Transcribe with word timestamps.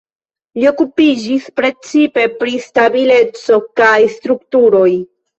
Li 0.59 0.63
okupiĝis 0.67 1.43
precipe 1.59 2.23
pri 2.39 2.53
stabileco 2.63 3.59
kaj 3.81 3.91
strukturoj. 4.15 4.89